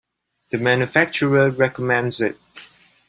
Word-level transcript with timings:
The 0.49 0.57
manufacturer 0.57 1.51
recommends 1.51 2.21
it. 2.21 2.35